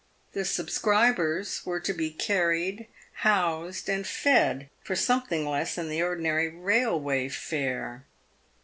The 0.33 0.45
subscribers 0.45 1.63
were 1.63 1.79
to 1.81 1.93
be 1.93 2.09
carried, 2.09 2.87
housed, 3.17 3.87
and 3.87 4.07
fed, 4.07 4.67
for 4.83 4.95
something 4.95 5.47
less 5.47 5.75
than 5.75 5.89
the 5.89 6.01
ordinary 6.01 6.49
railway 6.49 7.29
fare. 7.29 8.05